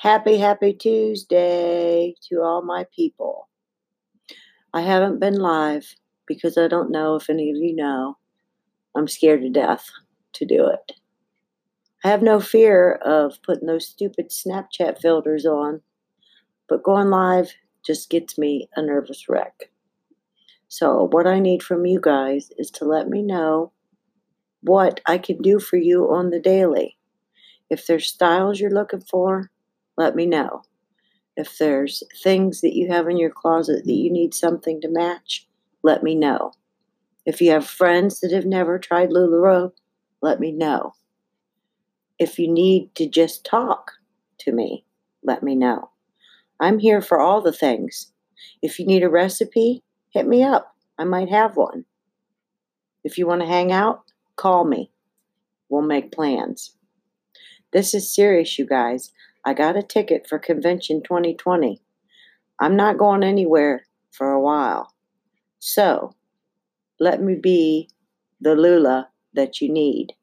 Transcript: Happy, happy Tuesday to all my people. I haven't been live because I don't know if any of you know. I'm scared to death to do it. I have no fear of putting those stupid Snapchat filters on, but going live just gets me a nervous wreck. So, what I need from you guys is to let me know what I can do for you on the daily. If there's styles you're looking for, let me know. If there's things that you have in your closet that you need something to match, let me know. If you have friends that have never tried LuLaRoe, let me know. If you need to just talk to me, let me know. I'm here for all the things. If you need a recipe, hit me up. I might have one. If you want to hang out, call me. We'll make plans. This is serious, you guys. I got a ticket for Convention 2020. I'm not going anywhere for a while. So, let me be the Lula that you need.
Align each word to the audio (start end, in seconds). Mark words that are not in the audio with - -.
Happy, 0.00 0.38
happy 0.38 0.72
Tuesday 0.72 2.14
to 2.26 2.40
all 2.40 2.62
my 2.62 2.86
people. 2.96 3.50
I 4.72 4.80
haven't 4.80 5.20
been 5.20 5.34
live 5.34 5.94
because 6.24 6.56
I 6.56 6.68
don't 6.68 6.90
know 6.90 7.16
if 7.16 7.28
any 7.28 7.50
of 7.50 7.58
you 7.58 7.76
know. 7.76 8.16
I'm 8.96 9.06
scared 9.06 9.42
to 9.42 9.50
death 9.50 9.90
to 10.32 10.46
do 10.46 10.66
it. 10.68 10.92
I 12.02 12.08
have 12.08 12.22
no 12.22 12.40
fear 12.40 12.92
of 12.92 13.42
putting 13.42 13.66
those 13.66 13.86
stupid 13.86 14.30
Snapchat 14.30 15.02
filters 15.02 15.44
on, 15.44 15.82
but 16.66 16.82
going 16.82 17.10
live 17.10 17.52
just 17.84 18.08
gets 18.08 18.38
me 18.38 18.70
a 18.76 18.80
nervous 18.80 19.28
wreck. 19.28 19.70
So, 20.68 21.10
what 21.12 21.26
I 21.26 21.40
need 21.40 21.62
from 21.62 21.84
you 21.84 22.00
guys 22.00 22.50
is 22.56 22.70
to 22.70 22.86
let 22.86 23.10
me 23.10 23.20
know 23.20 23.72
what 24.62 25.02
I 25.04 25.18
can 25.18 25.42
do 25.42 25.60
for 25.60 25.76
you 25.76 26.10
on 26.10 26.30
the 26.30 26.40
daily. 26.40 26.96
If 27.68 27.86
there's 27.86 28.08
styles 28.08 28.60
you're 28.60 28.70
looking 28.70 29.02
for, 29.02 29.50
let 30.00 30.16
me 30.16 30.24
know. 30.24 30.62
If 31.36 31.58
there's 31.58 32.02
things 32.22 32.62
that 32.62 32.74
you 32.74 32.90
have 32.90 33.06
in 33.06 33.18
your 33.18 33.28
closet 33.28 33.84
that 33.84 33.92
you 33.92 34.10
need 34.10 34.32
something 34.32 34.80
to 34.80 34.88
match, 34.88 35.46
let 35.82 36.02
me 36.02 36.14
know. 36.14 36.52
If 37.26 37.42
you 37.42 37.50
have 37.50 37.66
friends 37.66 38.20
that 38.20 38.32
have 38.32 38.46
never 38.46 38.78
tried 38.78 39.10
LuLaRoe, 39.10 39.72
let 40.22 40.40
me 40.40 40.52
know. 40.52 40.94
If 42.18 42.38
you 42.38 42.50
need 42.50 42.94
to 42.94 43.06
just 43.06 43.44
talk 43.44 43.92
to 44.38 44.52
me, 44.52 44.86
let 45.22 45.42
me 45.42 45.54
know. 45.54 45.90
I'm 46.58 46.78
here 46.78 47.02
for 47.02 47.20
all 47.20 47.42
the 47.42 47.52
things. 47.52 48.10
If 48.62 48.78
you 48.78 48.86
need 48.86 49.02
a 49.02 49.10
recipe, 49.10 49.84
hit 50.14 50.26
me 50.26 50.42
up. 50.42 50.74
I 50.98 51.04
might 51.04 51.28
have 51.28 51.58
one. 51.58 51.84
If 53.04 53.18
you 53.18 53.26
want 53.26 53.42
to 53.42 53.46
hang 53.46 53.70
out, 53.70 54.04
call 54.36 54.64
me. 54.64 54.92
We'll 55.68 55.82
make 55.82 56.10
plans. 56.10 56.74
This 57.72 57.94
is 57.94 58.14
serious, 58.14 58.58
you 58.58 58.66
guys. 58.66 59.12
I 59.44 59.54
got 59.54 59.76
a 59.76 59.82
ticket 59.82 60.26
for 60.28 60.38
Convention 60.38 61.02
2020. 61.02 61.80
I'm 62.60 62.76
not 62.76 62.98
going 62.98 63.22
anywhere 63.22 63.86
for 64.10 64.30
a 64.32 64.40
while. 64.40 64.92
So, 65.58 66.14
let 66.98 67.22
me 67.22 67.34
be 67.36 67.88
the 68.40 68.54
Lula 68.54 69.08
that 69.34 69.60
you 69.60 69.72
need. 69.72 70.14